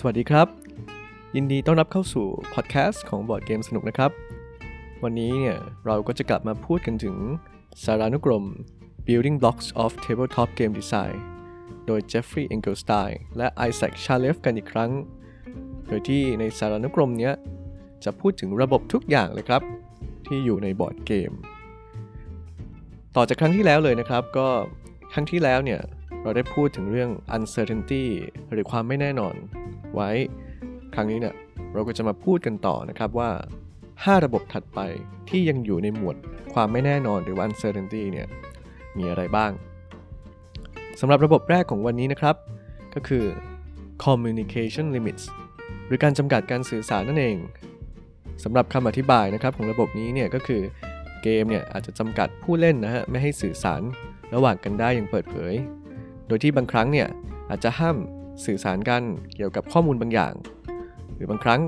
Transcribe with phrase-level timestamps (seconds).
[0.00, 0.48] สวัสดีครับ
[1.36, 4.10] ยินดีต้อนรับเข้าสู่พอดแคสต์ของบอร์ดเกมสนุกนะครับ
[5.02, 7.16] วันนี้เนี่ยเราก็จะกลับมาพูดกันถึง
[7.84, 8.44] สารานุกรม
[9.06, 11.16] Building Blocks of Tabletop Game Design
[11.86, 14.90] โดย Jeffrey Engelstein และ Isaac Shalev กันอีกครั้ง
[15.88, 17.34] โดยที่ในสารานุกรมเนี้ย
[18.04, 19.62] จะพูดถึงระบบทุกอย่างเลยครับ
[20.26, 21.32] ที่อยู่ในบอร์ดเกม
[23.16, 24.48] ต่อจากครั้งที่แล้วเลยนะครับ ก็
[25.12, 25.80] ครั้งที่แล้วเนี่ย
[26.22, 28.04] เราได้พูดถึงเรื่อง uncertainty
[28.52, 29.36] หรือความไม่แน่นอน
[29.98, 30.10] ไว้
[30.94, 31.34] ครั้งนี้เนี่ย
[31.72, 33.30] เราก็จะมาพูดกันต่อนะครับว่า
[33.76, 34.80] 5 ระบบถัดไป
[35.28, 36.16] ที่ยังอยู่ในหมวด
[36.54, 38.26] ความไม่แน่นอนหรือว่า uncertainty เนี่ย
[38.98, 39.50] มีอะไรบ้าง
[41.00, 42.36] สำหรับระบบแรกของวันนี้นะครับ
[42.94, 43.24] ก็คือ
[44.04, 45.24] communication limits
[45.86, 47.36] หรือการจำกัดการสื่อสารนั่นเอง
[48.44, 50.62] สำหรับคำอธิบายนะครับของระบบนี้เนี่ยก็คือ
[51.22, 53.82] เกมเนี่ยอาจจะจำกัดผู้เล่นนะฮะไม่ให้สื่อสาร
[54.34, 55.54] ระหว่างกันได้อย่างเปิดเผย
[56.26, 57.08] โดยที่บางครั้งเนี่ย
[57.50, 57.96] อาจจะห้าม
[58.46, 59.02] สื่อสารกัน
[59.36, 60.34] เกี่ยวกับข้อมูลบางอย่าง
[61.14, 61.60] หรือบางครั้ง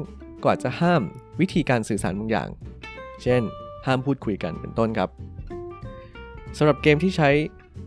[0.42, 1.02] ก็อาจจะห้าม
[1.40, 2.48] วิธีการสื่อสารบางอย่าง
[3.22, 3.42] เช่น
[3.86, 5.10] ห้ามพูดคุยกันเป็นต้นครับ
[6.58, 7.30] สำหรับเกมที่ใช้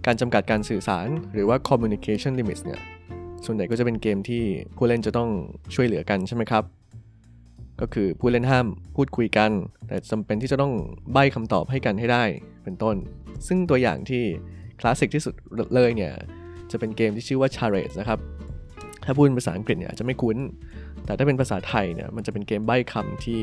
[0.06, 2.82] การจำกัดการสื่อสารหรือว่า communication limits เนี่ย
[3.46, 4.44] ส่วนใหญ่ก็จะเป็นเกมที่
[4.76, 5.30] ผู้เล่นจะต้อง
[5.74, 6.64] ช่วยเหลือกันใช่ไหมครับ
[7.82, 9.52] ก็คือผู้เล่นห้ามพูดคุยกัน
[9.88, 10.74] แต่จำเป็นที่จะต้อง
[11.14, 12.24] ใบ้คำตอบให้กันให้ได้
[12.64, 12.96] เป็นต้น
[13.48, 14.24] ซึ่งตัวอย่างที่
[14.80, 15.34] คลาสสิกที่สุด
[15.76, 16.14] เลยเนี่ย
[16.72, 18.20] จะเป็นเกมที่ชื่อว่า Charades นะครับ
[19.06, 20.38] ถ้าพูดเป็นภาษาอังกฤษเนี่ยจะไม่คุ้น
[21.06, 23.42] แต่ถ้าเป็นภาษาไทยเนี่ยมันจะเป็นเกมใบ้คำที่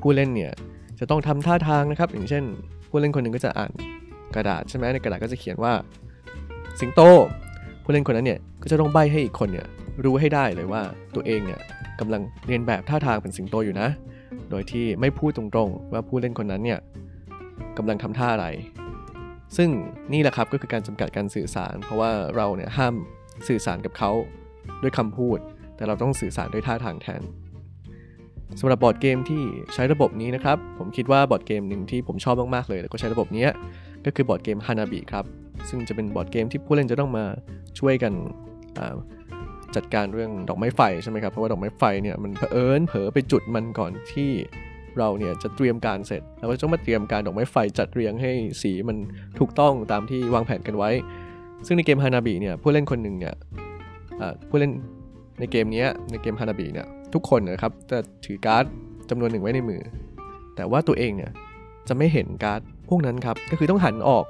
[0.00, 0.52] ผู้เล่นเนี่ย
[1.00, 2.44] จะต้องทำท่าทางนะครับ อย่างเช่น
[2.88, 3.72] ผู้เล่นคนหนึ่งก็จะอ่าน
[4.34, 5.72] กระดาษใช่ไหมในกระดาษก็จะเขียนว่า
[6.80, 7.00] สิงโต
[7.82, 9.66] ผู้เล่นคนนั้นเนี่ยก็จะต้องใบ้ให้อีกคนเนี่ย
[10.04, 10.82] รู้ให้ได้เลยว่า
[11.14, 11.60] ตัวเองเนี่ย
[12.00, 13.88] กำลังเลียนแบบท่าทางเป็นสิงโตอยู่นะ
[14.50, 16.80] โดยที่ไม่พูดตรงๆ ว่าผู้เล่นคนนั้นเนี่ย
[17.78, 18.46] กำลังทำท่าอะไร
[19.56, 19.68] ซึ่ง
[20.12, 22.94] นี่แหละครับก็คือการจำกัดการสื่อสาร เพราะว่าเราเนี่ยห้าม
[23.48, 24.10] สื่อสารกับเขา
[24.82, 25.38] ด้วยคำพูด
[25.76, 27.22] แต่เราต้องสื่อสารด้วยท่าทางแทน
[28.60, 29.42] สำหรับบอร์ดเกมที่
[29.74, 33.46] ใช้ระบบนี้นะครับ ผมคิดว่าบอร์ดเกมหนึ่งที่ผมชอบมาก ๆ เลย แล้วก็ใช้ระบบนี้
[34.04, 35.24] ก็คือบอร์ดเกมฮานาบิครับ
[35.68, 37.24] ซึ่งจะเป็นบอร์ดเกมที่ผู้เล่นจะต้องมา
[37.78, 38.12] ช่วยกัน
[39.76, 44.30] จัดการเรื่องดอกไม้ไฟใช่ไหมครับ เพราะว่าดอกไม้ไฟเนี่ยมันเผอิญเผลอไปจุดมันก่อนที่
[44.98, 48.30] เราเนี่ยจะเตรียมการเสร็จ แล้วก็ต้องมาเตรียมการดอกไม้ไฟจัดเรียงให้
[48.62, 48.96] สีมัน
[49.38, 50.90] ถูกต้องตามที่วางแผนกันไว้
[51.66, 53.34] ซึ่งในเกมฮานาบิเนี่ยผู้เล่นคนหนึ่งเนี่ย
[54.48, 54.72] ผู้เล่น
[55.40, 58.64] ในเกมนี้ในเกมฮานาบิเนี่ยทุกคนนะครับจะถือการ์ด
[59.10, 59.80] จำนวนหนึ่งไว้ในมือ
[60.56, 61.30] แต่ว่าตัวเองเนี่ย
[61.88, 64.24] จะไม่เห็นการ์ดพวกนั้นครับก็คือต้องหันออก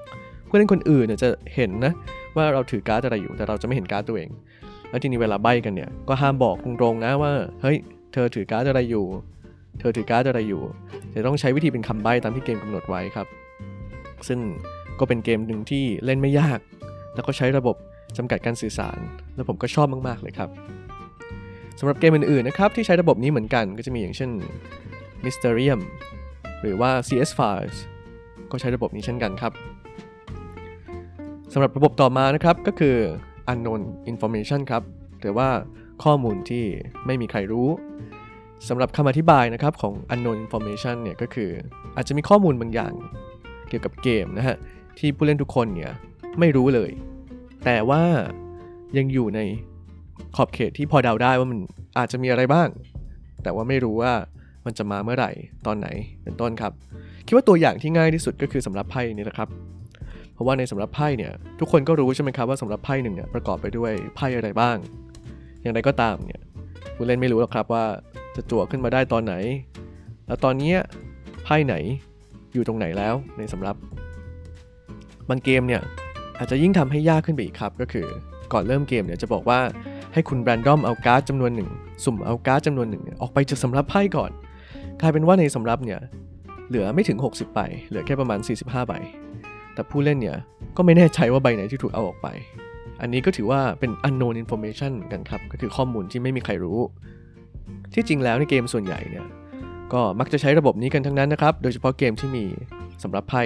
[0.48, 1.92] ผู้เล่นคนอื่นเนี่ยจะเห็นนะ
[2.36, 4.30] ว่าเราถือการ์ดอะไรอยู่แต่เราจะไม่เห็นการ์ดตัวเอง
[4.90, 7.32] แล้วทีนี้เวลาใบ้กันเนี่ยก็ห้ามบอกตรงๆนะว่า
[7.62, 7.76] เฮ้ย
[8.12, 9.04] เธอถือการ์ดอะไรอยู่
[9.80, 10.62] เธอถือการ์ดอะไรอยู่
[11.14, 13.26] จะต้องใช้วิธีเป็นคำใบ้ตามที่เกมกำหนดไว้ครับ
[14.28, 14.38] ซึ่ง
[14.98, 16.58] ก็เป็นเกมหนึ่งที่เล่นไม่ยาก
[17.14, 17.76] แล้วก็ใช้ระบบ
[18.16, 18.98] จำกัดการสื่อสาร
[19.34, 20.50] แล้วผมก็ชอบมาก ๆ เลยครับ
[21.78, 24.30] สำหรับเกมอื่น ๆ นะครับ ที่ใช้ระบบนี้เหมือนกันก็จะมีอย่างเช่น
[25.24, 25.80] Mysterium
[26.60, 27.76] หรือว่า CS Files
[28.50, 29.52] ก็ใช้ระบบนี้เช่นกันครับ
[31.52, 32.96] สำหรับระบบต่อมานะครับก็คือ
[33.52, 34.82] unknown information ครับ
[35.20, 35.48] หรือว่า
[36.04, 36.64] ข้อมูลที่
[37.06, 37.68] ไม่มีใครรู้
[38.68, 41.50] สำหรับคำอธิบายนะครับของ unknown information เนี่ยก็คือ
[41.96, 42.92] อาจจะมีข้อมูลบางอย่าง
[43.68, 44.56] เกี่ยวกับเกมนะฮะ
[44.98, 45.92] ที่ผู้เล่นทุกคนเนี่ย
[46.38, 46.90] ไม่รู้เลย
[47.64, 48.02] แต่ว่า
[48.96, 49.40] ยังอยู่ใน
[50.36, 51.58] ขอบเขตที่พอเดาได้ว่ามัน
[51.98, 52.68] อาจจะมีอะไรบ้าง
[53.42, 54.12] แต่ว่าไม่รู้ว่า
[54.66, 55.30] มันจะมาเมื่อไหร่
[55.66, 55.88] ตอนไหน
[56.22, 56.72] เป็นต้นครับ
[57.26, 59.48] คิดว่าตัวอย่างที่ง่ายที่สุดก็คือสำหรับไพ่นี่แหละครับ
[60.32, 64.76] เพราะว่าในสำหรับไพ่เนี่ยทุกคนก็รู้ใช่ไหมครับว่าสำหรับไพ่หนึ่งเนี่ยประกอบไปด้วยไพ่อะไรบ้าง
[65.62, 66.42] อย่างไรก็ตามเนี่ย
[66.94, 67.84] ผู้เล่นไม่รู้หรอกครับว่า
[68.36, 69.34] จะจั่วขึ้นมาได้ตอนไหน
[70.26, 70.74] แล้วตอนนี้
[71.44, 71.74] ไพ่ไหน
[72.52, 73.76] อยู่ตรงไหนแล้วในสำรับ
[75.28, 75.82] บางเกมเนี่ย
[76.42, 78.06] อาจจะยิ่งทำให้ยากขึ้นไปอีกครับ ก็คือ
[78.52, 79.60] ก่อนเริ่มเกมเนี่ยจะบอกว่า
[80.12, 81.70] ให้คุณแรนดอมเอาการ์ดจำนวนหนึ่ง
[82.04, 84.30] สุ่มเอาการ์ดจำนวนหนึ่งออกไปจากสำรับไพ่ก่อน
[85.00, 86.00] กลายเป็นว่าในสำรับเนี่ย
[86.68, 88.92] เหลือไม่ถึง 60ใบเหลือแค่ประมาณ 45ใบ
[89.74, 90.36] แต่ผู้เล่นเนี่ย
[90.76, 92.28] ก็ไม่แน่ใจว่าใบไหนที่ถูกเอาออกไป
[93.00, 96.78] อันนี้ก็ถือว่าเป็น unknown information กันครับ ก็คือข้อมูลที่ไม่มีใครรู้
[97.94, 99.26] ที่จริงแล้วในเกมส่วนใหญ่เนี่ย
[99.92, 102.44] ก็มักจะใช้ระบบนี้กันทั้งนั้นนะครับ โดยเฉพาะเกมที่มี
[103.02, 103.42] สำรับไพ่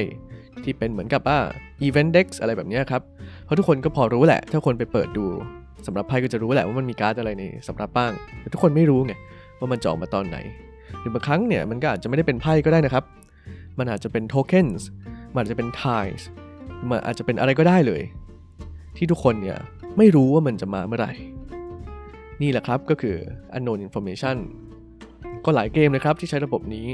[0.65, 1.39] ที่เป็นเหมือนกับว่า
[1.87, 3.03] event dex อะไรแบบนี้ครับ
[3.45, 5.27] เพราะทุกคนก็พอรู้แหละ ถ้าคนไปเปิดดู
[5.87, 9.13] สำหรับไพ่ก็จะรู้แหละว่ามันมีการ์ดอะไรในสำหรับบ้าง แต่ทุกคนไม่รู้ไง
[9.59, 10.37] ว่ามันจะออกมาตอนไหน
[11.01, 13.05] หรือบางครั้งเนี่ยมันก็อาจจะไม่ได้เป็นไพ่ก็ได้นะครับ
[13.79, 14.89] มันอาจจะเป็นโทเค็นส์
[15.33, 15.85] มันอาจจะเป็นไท
[16.19, 16.27] ส์
[16.91, 18.03] มันอาจจะเป็นอะไรก็ได้เลย
[18.97, 19.59] ที่ทุกคนเนี่ย
[19.99, 21.13] ไม่รู้ว่ามันจะมาเมื่อไหร่
[22.43, 23.17] นี่แหละครับก็คือ
[23.57, 24.37] unknown information
[25.45, 26.87] ก็หลายเกมเลยครับที่ใช้ระบบนี้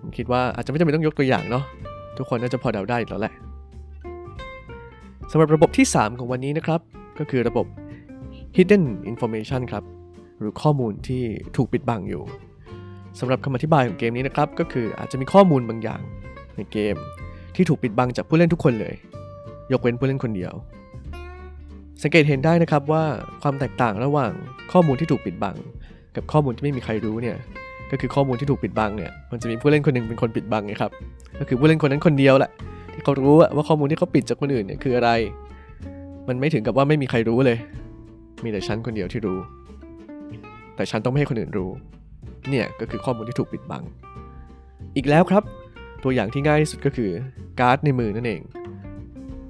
[0.00, 1.64] ผมคิดว่าอาจจะไม่จำเป็นต้องยกตัวอย่างเนาะ
[2.18, 3.32] ทุกคนน่าจะพอเดาได้แล้วแหละ
[5.30, 6.80] สำหรับระบบที่ 3 ของวันนี้นะครับ
[7.18, 7.66] ก็คือระบบ
[8.56, 9.84] hidden information ครับ
[10.38, 11.22] หรือข้อมูลที่
[11.56, 12.22] ถูกปิดบังอยู่
[13.18, 16.00] สำหรับคำอธิบายของเกมนี้นะครับ ก็คืออาจจะมีข้อมูลบางอย่าง
[16.56, 16.96] ในเกม
[17.56, 18.94] ที่ถูกปิดบังจากผู้เล่นทุกคนเลย
[19.72, 20.52] ยกเว้นผู้เล่นคนเดียว
[22.02, 23.04] สังเกตเห็นได้นะครับว่า
[23.42, 24.32] ความแตกต่างระหว่าง
[24.72, 25.56] ข้อมูลที่ถูกปิดบัง
[26.16, 27.36] กับข้อมูลที่ไม่มีใครรู้เนี่ย
[27.90, 30.92] ก็คือข้อมูลที่ถูกปิดบังเนี่ยมันจะมีผู้เล่นคนหนึ่งเป็นคนปิดบังไงครับ
[31.38, 32.50] ก็คือผู้เล่นคนนั้นคนเดียวแหละ
[32.92, 35.10] ที่เขารู้ว่าข้อมูลที่เขาปิดจากคนอื่นเนี่ยคืออะไร
[36.28, 37.58] มันไม่ถึงกับว่าไม่มีใครรู้เลย
[38.44, 39.38] มีแต่ฉันคนเดียวที่รู้
[40.76, 41.70] แต่ฉันต้องไม่ให้คนอื่นรู้
[42.50, 43.82] เนี่ยก็คือข้อมูลที่ถูกปิดบัง
[44.96, 45.42] อีกแล้วครับ
[46.02, 47.10] ตัวอย่างที่ง่ายที่สุดก็คือ
[47.60, 48.40] การ์ดในมือนั่นเอง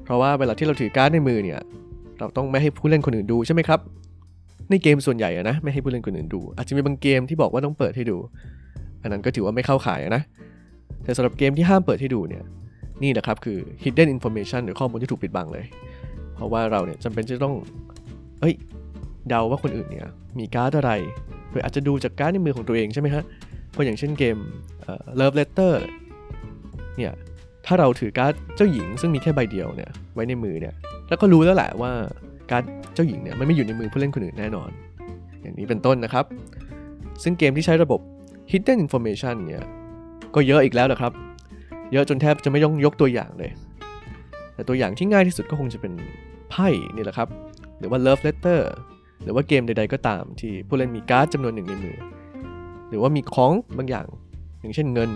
[0.04, 1.60] เพราะว่าเวลาที่เราถือการ์ดในมือเนี่ย
[2.18, 3.80] เราต้องไม่ให้ผู้เล่นคนอื่นดูใช่ไหมครับ
[4.70, 8.16] ในเกมส่วนใหญ่อะนะไม่ให้ผู้เล่นคนอื่นดู อาจจะมีบางเกมที่บอกว่าต้องเปิดให้ดู
[9.02, 10.22] อันนั้นก็ถือว่าไม่เข้าข่ายนะ
[11.04, 12.44] แต่สำหรับเกมที่ห้ามเปิดให้ดูเนี่ย
[13.02, 15.64] นี่นะครับคือ hidden information หรือข้อมูลที่ถูกปิดบังเลย
[16.34, 17.54] เพราะว่าเราเนี่ยจำเป็นจะต้อง
[18.40, 18.54] เอ้ย
[19.28, 20.90] เดาว่าคนอื่นเนี่ยมีการ์ดอะไร
[21.50, 23.24] หรืออาจจะดูจากการ์ดในมือของตัวเองใช่ไหมฮะ
[23.72, 24.36] เพราะอย่างเช่นเกม
[25.20, 25.72] Love Letter
[26.96, 27.12] เนี่ย
[27.66, 30.74] ถ้าเราถือการ์ดเจ้าหญิงซึ่งมีแค่ใบเดียวเนี่ยไว้ในมือเนี่ย
[31.08, 31.92] แล้วก็รู้แล้วแหละว่า
[32.50, 34.70] การ์ดเจ้าหญิงเนี่ยมันไม่อยู่ในมือผู้เล่นคนอื่นแน่นอน
[35.42, 36.24] อย่างนี้เป็นต้นนะครับ
[37.22, 38.00] ซึ่งเกมที่ใช้ระบบ
[38.50, 39.64] hidden information เนี่ย
[40.36, 41.12] ก็เยอะอีกแล้วนะครับ
[41.92, 43.50] เยอะจนแทบจะไม่ต้องยกตัวอย่างเลย
[44.54, 45.92] แต่ตัวอย่างที่ง่ายที่สุดก็คงจะเป็น
[46.50, 47.28] ไพ่นี่แหละครับ
[47.78, 48.60] หรือว่า love letter
[49.22, 51.96] หรือว่าเกมใด ๆ ก็ตามที่ผู้เล่นมีการ์ดจำนวนหนึ่งในมือ
[52.88, 54.06] หรือว่ามีของบางอย่าง
[54.60, 55.10] อย่างเช่นเงิน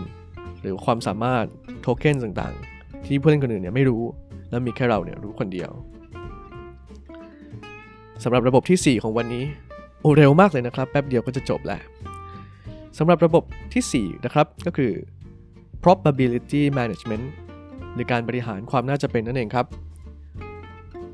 [0.61, 1.44] หรือความสามารถ
[1.82, 4.02] โทเค็นต่างๆ ที่ผู้เล่นคนอื่นเนี่ยไม่รู้
[4.50, 5.70] แล้วมีแค่เราเนี่ยรู้คนเดียว
[8.23, 9.44] สำหรับระบบที่ 4 ของวันนี้
[10.00, 11.81] โอ้เร็วมากเลยนะครับ แป๊บเดียวก็จะจบแล้ว
[12.98, 13.44] สำหรับระบบ
[13.75, 14.92] ที่ 4 นะครับ ก็คือ
[15.82, 17.25] probability management
[17.94, 19.66] หรือการบริหารความน่าจะเป็นนั่นเองครับ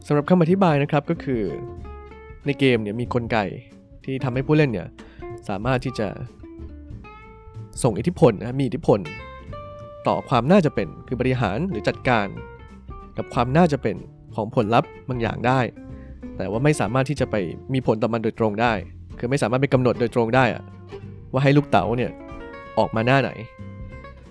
[0.06, 1.42] สำหรับคำอธิบายนะครับก็คือ
[2.46, 3.38] ในเกมเนี่ยมีกลไก
[4.04, 4.88] ที่ทำให้ผู้เล่นเนี่ย
[5.48, 6.08] สามารถที่จะ
[7.82, 8.98] ส่งอิทธิพลนะมีอิทธิพล
[10.06, 12.26] ต่อความน่าจะเป็นคือบริหารหรือจัดการ
[13.16, 13.96] กับความน่าจะเป็น
[14.34, 15.60] ของผลลัพธ์บางอย่างได้
[16.36, 17.36] แต่ว่าไม่สามารถที่จะไป
[17.72, 18.72] มีผลต่อมันโดยตรงได้
[19.18, 20.62] คือไม่สามารถไปกำหนดโดยตรงได้อะ
[21.32, 22.10] ว่าให้ลูกเต๋าเนี่ย
[22.78, 23.30] ออกมาหน้าไหน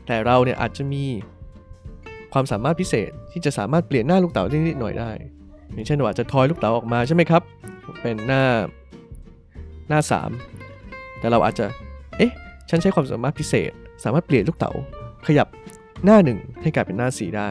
[0.08, 1.04] แต่เราเนี่ยอาจจะมี
[2.34, 5.12] ความสามารถพิเศษที่จะสามารถเปลี่ยนหน้าลูกเต๋าได้นิดหน่อยได้
[5.74, 7.42] อย่างเช่นว่าจะทอยลูกเต๋าออกมาใช่ไหมครับ
[8.02, 8.44] เป็นหน้า
[9.90, 10.00] หน้า
[10.60, 11.66] 3 แต่เราอาจจะ
[12.18, 12.32] เอ๊ะ
[12.70, 13.72] ฉันใช้ความสามารถพิเศษ
[14.04, 14.72] สามารถเปลี่ยนลูกเต๋า
[15.28, 15.48] ขยับ
[16.06, 17.50] หน้าหนึ่งให้กลายเป็นหน้า 4 ได้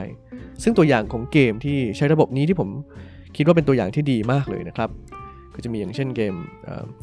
[0.63, 2.69] ซึ่งตัวอย่างของเกมที่ใช้ระบบนี้ที่ผม
[3.37, 4.91] คิดว่าเป็นตัวอย่างที่ดีมากเลยนะครับ
[5.55, 6.35] ก็จะมีอย่างเช่นเกม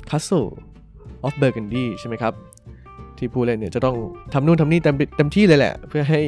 [0.10, 0.48] Castle
[1.26, 2.34] of Burgundy ใช่ไหมครับ
[3.18, 3.96] ที่ผู้เล่นเนี่ยจะต้อง
[4.34, 6.22] ทำนู่นทำนี่เต็มเต็มที่เลยแหละ เพื่อให้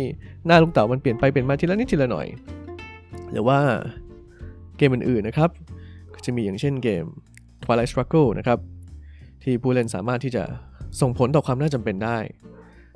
[0.45, 2.28] หน้าลูกเต๋ามันเปลี่ยนไปเปลี่ยนมาทีละนิดทีละหน่อย
[3.31, 3.60] หรือว่า
[4.78, 5.50] เกมอื่นๆนะครับ
[6.13, 7.06] ก็จะมีอย่างเช่นเกม
[7.63, 8.60] Twilight Struggle นะครับ
[9.44, 10.44] ที่ผู้เล่นสามารถที่จะ
[11.01, 12.18] ส่งผลต่อความน่าจะเป็นได้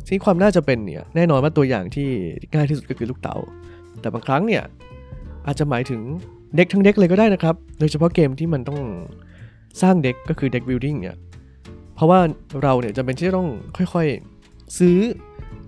[0.07, 2.09] ซึ่งความน่าจะเป็นเนี่ยแน่นอนว่าตัวอย่างที่
[2.53, 3.37] ง่ายที่สุดก็คือลูกเต๋า
[4.01, 4.63] แต่บางครั้งเนี่ย
[5.47, 6.01] อาจจะหมายถึง
[6.55, 8.79] deck ทั้ง deck เลยก็ได้นะครับ โดยเฉพาะเกมที่มันต้อง
[9.81, 11.15] สร้าง deck ก็คือ deck building เนี่ย
[11.97, 12.19] เพราะว่า
[12.63, 14.97] เราเนี่ยจำเป็นที่จะต้องค่อยๆ ซื้อ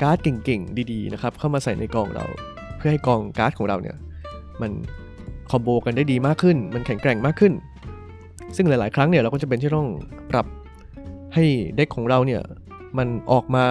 [0.01, 2.25] การ์ดเก่งๆ ดีๆนะครับเข้ามาใส่ในกองเรา
[2.77, 3.95] เพื่อให้กองการ์ดของเราเนี่ย
[4.61, 4.71] มัน
[5.51, 7.53] combo กันได้ดีมากขึ้น มันแข็งแกร่งมากขึ้น
[8.55, 9.87] ซึ่งหลายๆ ครั้งเนี่ยเราก็จำเป็นที่ต้อง
[10.31, 10.45] ปรับ
[11.33, 12.41] ให้ deck ของเราเนี่ย
[12.97, 13.65] มันออกมา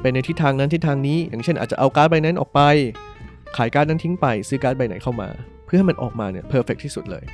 [0.00, 2.60] เป็นในทิศทางนั้นทิศทางนี้ อย่างเช่นอาจจะเอาการ์ดใบนั้นออกไป
[3.56, 5.28] ขายการ์ดนั้นทิ้งไป ซื้อการ์ดใบไหนเข้ามา
[5.64, 7.24] เพื่อให้มันออกมาเนี่ย perfect ที่สุดเลย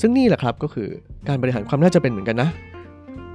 [0.00, 0.88] ซึ่งนี่แหละครับก็คือ
[1.28, 2.48] การบริหารความน่าจะเป็นเหมือนกันนะ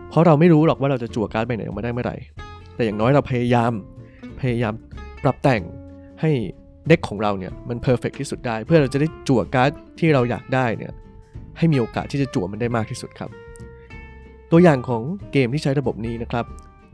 [0.10, 2.18] เพราะเราไม่รู้หรอกว่าเราจะจั่วการ์ดใบไหนออกมาได้เมื่อไหร่
[2.76, 3.72] แต่อย่างน้อยเราพยายาม
[4.42, 4.74] พยายาม
[5.24, 5.62] ปรับแต่ง
[6.22, 6.32] ให้
[6.88, 10.92] deck ของเราเนี่ยมัน perfect ที่สุดได้ เพื่อเราจะได้จั่วการ์ดที่เราอยากได้เนี่ย
[11.58, 13.30] ให้มีโอกาสที่จะจั่วมันได้มากที่สุดครับ
[14.52, 16.46] ตัวอย่างของเกมที่ใช้ระบบนี้นะครับ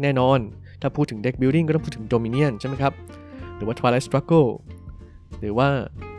[0.02, 0.40] แน่นอน
[0.82, 2.94] ถ้าพูดถึง Deck Building ก็ต้องพูดถึง Dominion ใช่ไหมครับ
[3.56, 4.50] หรือว่า Twilight Struggle
[5.40, 5.68] หรือว่า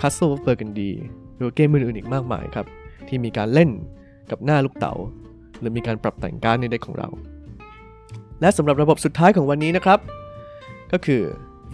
[0.00, 0.90] Castle of Burgundy
[1.36, 2.66] หรือเกมอื่นๆอีกมากมายครับ
[3.08, 3.70] ที่มีการเล่น
[4.30, 4.94] กับหน้าลูกเต๋า
[5.64, 7.08] หรือมีการปรับแต่งการในเด็กของเรา
[8.40, 9.98] และสำหรับระบบสุดท้ายของวันนี้นะครับ
[10.92, 11.22] ก็คือ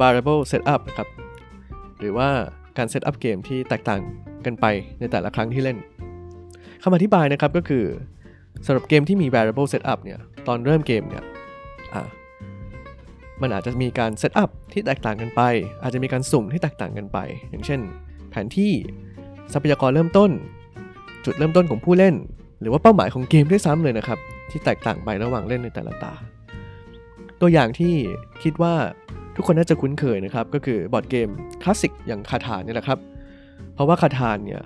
[0.00, 1.08] variable setup นะครับ
[1.98, 2.28] หรือว่า
[2.78, 4.00] การเซตอัพเกมที่แตกต่าง
[4.44, 4.66] กันไป
[5.00, 5.78] ในแต่ละครั้งที่เล่น
[6.82, 7.84] คำอธิบายนะครับก็คือ
[8.66, 11.24] สำหรับเกมที่มี variable setup เนี่ยตอนเริ่มเกมเนี่ย
[13.42, 15.42] มันอาจจะมีการ set up ที่แตกต่างกันไป
[15.82, 17.18] อาจจะมีการสุ่มที่แตกต่างกันไป
[17.50, 17.80] อย่างเช่น
[18.30, 18.72] แผนที่
[19.52, 20.30] ทรัพยากรเริ่มต้น
[21.24, 22.14] จุดเริ่มต้นของผู้เล่น
[22.60, 24.18] หรือว่าเป้าหมายของเกมด้วยซ้ำเลยนะครับ
[24.50, 26.12] ที่แตกต่างไประหว่างเล่นในแต่ละตา
[27.40, 27.94] ตัวอย่างที่
[28.42, 28.74] คิดว่า
[29.36, 31.28] ทุกคนน่าจะคุ้นเคยนะครับ ก็คือบอร์ดเกม
[31.62, 32.98] คลาสสิกอย่าง Catan นี่แหละครับ
[33.74, 34.62] เพราะว่า Catan เนี่ย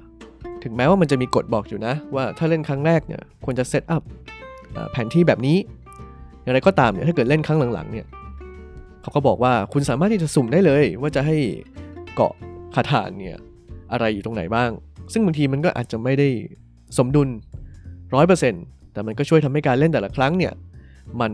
[0.62, 4.02] ถึงแม้ว่ามันจะมีกฎบอกอยู่นะ ว่าถ้าเล่นครั้งแรกเนี่ยควรจะ set up
[4.72, 5.56] เอ่อแผนที่แบบนี้
[6.42, 8.06] อย่างไรก็ตามเนี่ยถ้าเกิดเล่นครั้งหลังๆเนี่ย
[9.02, 11.36] เขาก็บอกว่าคุณสามารถที่จะสุ่มได้เลย ว่าจะให้
[12.14, 12.32] เกาะ
[12.74, 13.36] คาถานเนี่ย
[13.92, 14.70] อะไรอยู่ตรงไหนบ้าง
[15.12, 16.28] ซึ่งบางทีมันก็อาจจะไม่ได้
[16.98, 17.28] สมดุล
[18.22, 20.52] 100%แต่มันก็ช่วยทำให้การเล่นแต่ละครั้งเนี่ย
[21.20, 21.32] มัน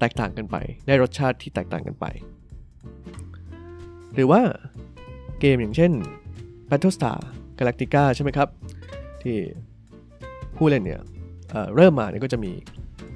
[0.00, 2.06] แตกต่างกันไป ได้รสชาติที่แตกต่างกันไป
[4.14, 4.40] หรือว่า
[5.40, 5.92] เกมอย่างเช่น
[6.70, 7.18] Battlestar
[7.58, 8.48] Galactica ใช่ไหมครับ
[9.22, 9.36] ที่
[10.56, 11.00] ผู้เล่นเนี่ย
[11.50, 12.52] เเริ่มมาเนี่ยก็จะมี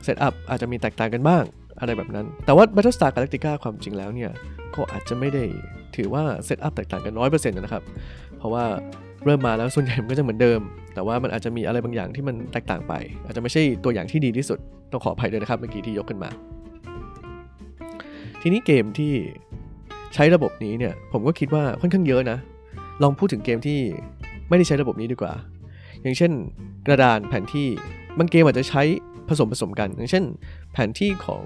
[0.05, 1.45] set up อาจจะมีแตกต่างกันบ้าง
[1.81, 4.31] อะไรแบบนั้น แต่ว่า Battlestar Galactica ความจริงแล้วเนี่ย
[4.75, 5.45] ก็อาจจะไม่ได้
[5.97, 7.85] ถือว่า set up แตกต่างกัน100%นะครับ
[8.37, 8.65] เพราะว่า
[9.25, 10.61] เริ่มมาแล้วส่วนใหญ่มันก็จะเหมือนเดิม
[10.95, 12.93] แต่ว่ามันอาจจะมีอะไรบางอย่างที่มันแตกต่างไป
[13.25, 14.59] อาจจะไม่ใช่ตัวอย่างที่ดีที่สุด
[14.93, 16.31] ต้องขออภัยด้วยนะครับเมื่อกี้ที่ยกขึ้นมา
[18.43, 19.13] ทีนี้เกมที่
[20.15, 22.39] ใช้ระบบนี้เนี่ยผมก็คิดว่าค่อนข้างเยอะนะ
[23.03, 23.79] ลองพูดถึงเกมที่
[24.49, 25.33] ไม่ได้ใช้ระบบนี้ดีกว่า
[26.03, 26.33] อย่างเช่น
[26.87, 27.69] กระดานแผนที่
[28.19, 28.83] บางเกมอาจจะใช้
[29.29, 30.25] ผสมผสมกัน อย่างเช่น
[30.73, 31.43] แผนที่ของ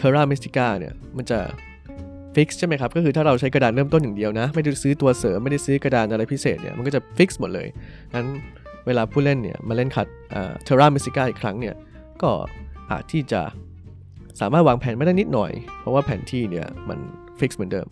[0.00, 1.38] Terra Mystica เนี่ยมันจะ
[2.34, 7.66] ฟิกใช่ไหมครับ ก็คือถ้าเราใช้กระดานเริ่มต้นอย่างเดียวนะ ไม่ได้ซื้อตัวเสริม ไม่ได้ซื้อกระดานอะไรพิเศษเนี่ย มันก็จะฟิกหมดเลย
[8.14, 8.26] งั้น
[8.86, 11.74] เวลาผู้เล่นเนี่ยมาเล่นขัดเอ่อ Terra Mystica อีกครั้งเนี่ย
[12.22, 12.30] ก็
[12.90, 13.42] อาจที่จะ
[14.40, 16.98] สามารถวางแผนไม่ได้นิดหน่อย เพราะว่าแผนที่เนี่ยมัน
[17.38, 17.86] ฟิกเหมือนเดิม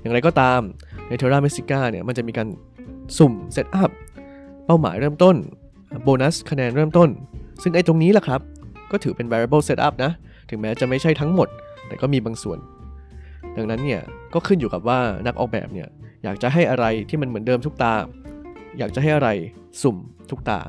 [0.00, 0.60] อย่างไรก็ตาม
[1.08, 2.48] ใน Terra Mystica เนี่ยมันจะมีการ
[3.18, 3.90] สุ่มเซตอัพ
[4.66, 5.36] เป้าหมายเริ่มต้น
[6.02, 7.08] โบนัสคะแนนเริ่มต้น
[7.62, 8.40] ซึ่งไอ้ตรงนี้แหละครับ
[8.90, 10.12] ก็ถือเป็น variable setup นะ
[10.50, 11.48] ถึงแม้จะไม่ใช่ทั้งหมด
[11.86, 12.58] แต่ก็มีบางส่วน
[13.56, 14.00] ดังนั้นเนี่ย
[14.34, 15.88] ก็ขึ้นอยู่กับว่านักออกแบบเนี่ย
[16.24, 17.94] อยากจะให้อะไรที่มันเหมือนเดิมทุกตา
[18.78, 19.28] อยากจะให้อะไร
[19.82, 19.96] สุ่ม
[20.30, 20.60] ทุกตา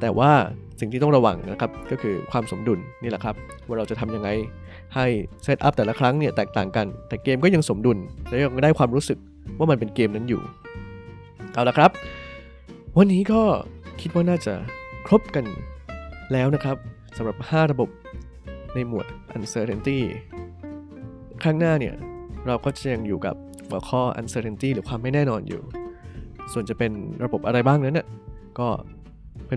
[0.00, 0.32] แต่ว่า
[0.80, 3.34] สิ่งที่ต้องระวังนะครับก็คือความสมดุลนี่แหละครับ
[3.66, 4.28] ว่าเราจะทำยังไง
[4.94, 5.06] ให้
[5.42, 9.18] เซตอัพแต่ละครั้งเนี่ยแตกต่างกัน แต่เกมก็ยังสมดุลและยังได้ความรู้สึก
[9.58, 10.42] ว่ามันเป็นเกมนั้นอยู่
[11.52, 11.90] เอาละครับ
[12.96, 13.42] วันนี้ก็
[14.00, 14.54] คิดว่าน่าจะ
[15.06, 15.44] ครบกัน
[16.32, 16.76] แล้วนะครับ
[17.16, 17.88] สำหรับ 5 ระบบ
[18.74, 19.06] ในหมวด
[19.36, 19.98] uncertainty
[21.46, 21.94] รั้งหน้าเนี่ย
[22.46, 23.36] เราก็จะยังอยู่กับ
[23.68, 25.60] หัวข้อ uncertainty หรือความไม่แน่นอนอยู่
[26.52, 26.92] ส่วนจะเป็น
[27.24, 28.06] ระบบอะไรบ้างนั้นน่ะ
[28.58, 28.68] ก็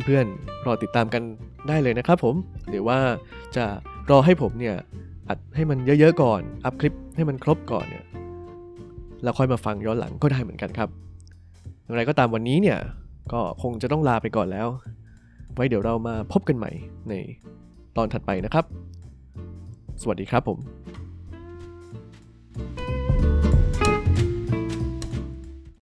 [0.06, 1.24] เพื่อนๆ รอติดตามกัน
[1.68, 2.36] ได้เลยนะครับผม
[2.70, 3.00] หรือว่า
[3.56, 3.66] จะ
[4.10, 4.76] รอให้ผมเนี่ย
[5.30, 8.06] อัดให้มันเยอะๆก่อน อัพคลิปให้มันครบก่อนเนี่ย
[9.24, 10.90] แล้วค่อยมาฟังย้อนหลังก็ได้เหมือนกันครับ
[11.84, 12.78] อย่างไรก็ตามวันนี้เนี่ย
[13.34, 14.68] ก็คงจะต้องลาไปก่อนแล้ว
[15.54, 16.72] ไว้เดี๋ยวเรามาพบกันใหม่
[17.10, 17.14] ใน
[17.98, 18.66] ตอนถัดไปนะครับ
[20.02, 20.58] สวัสดีครับผม